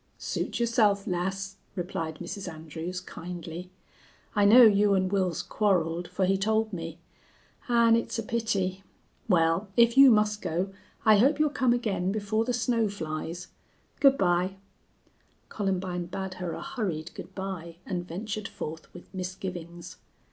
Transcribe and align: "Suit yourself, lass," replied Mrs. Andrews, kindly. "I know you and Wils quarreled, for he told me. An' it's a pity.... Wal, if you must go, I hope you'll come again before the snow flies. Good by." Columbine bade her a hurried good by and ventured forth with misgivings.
"Suit 0.17 0.59
yourself, 0.59 1.05
lass," 1.05 1.57
replied 1.75 2.15
Mrs. 2.17 2.51
Andrews, 2.51 2.99
kindly. 2.99 3.69
"I 4.35 4.45
know 4.45 4.63
you 4.63 4.95
and 4.95 5.11
Wils 5.11 5.47
quarreled, 5.47 6.07
for 6.07 6.25
he 6.25 6.39
told 6.39 6.73
me. 6.73 6.97
An' 7.69 7.95
it's 7.95 8.17
a 8.17 8.23
pity.... 8.23 8.81
Wal, 9.29 9.67
if 9.77 9.95
you 9.99 10.09
must 10.09 10.41
go, 10.41 10.73
I 11.05 11.17
hope 11.19 11.37
you'll 11.37 11.51
come 11.51 11.71
again 11.71 12.11
before 12.11 12.45
the 12.45 12.51
snow 12.51 12.89
flies. 12.89 13.49
Good 13.99 14.17
by." 14.17 14.55
Columbine 15.49 16.07
bade 16.07 16.33
her 16.41 16.51
a 16.53 16.63
hurried 16.63 17.11
good 17.13 17.35
by 17.35 17.75
and 17.85 18.03
ventured 18.07 18.47
forth 18.47 18.91
with 18.95 19.13
misgivings. 19.13 19.97